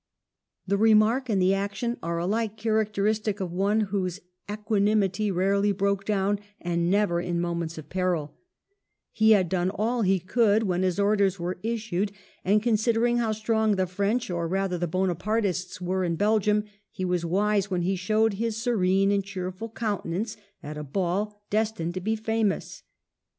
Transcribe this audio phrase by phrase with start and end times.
[0.65, 6.39] The remark and the action are alike characteristic of one whose equanimity rarely broke down,
[6.59, 8.35] and never in moments of peril
[9.11, 12.11] He had done all he could when his orders were issued,
[12.43, 17.23] and, considering how strong the French, or rather the Bonapartists, were in Belgium, he was
[17.23, 22.15] wise when he showed his serene and cheerful countenance at a ball destined to be
[22.15, 22.81] famous.